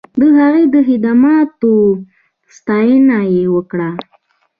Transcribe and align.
د 0.19 0.21
هغه 0.37 0.61
د 0.73 0.75
خدماتو 0.87 1.73
ستاینه 2.57 3.19
یې 3.33 3.43
وکړه. 3.55 3.89